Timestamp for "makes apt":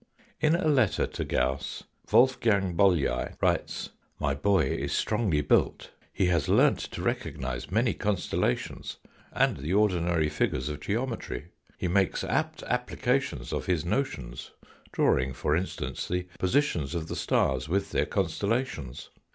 11.87-12.63